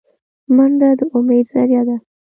[0.55, 1.95] منډه د امید ذریعه ده